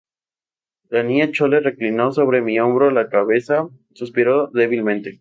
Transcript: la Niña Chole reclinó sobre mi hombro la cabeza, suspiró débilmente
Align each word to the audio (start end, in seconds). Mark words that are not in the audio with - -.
la 0.89 1.03
Niña 1.03 1.29
Chole 1.31 1.59
reclinó 1.59 2.11
sobre 2.11 2.41
mi 2.41 2.59
hombro 2.59 2.89
la 2.89 3.07
cabeza, 3.07 3.67
suspiró 3.93 4.47
débilmente 4.47 5.09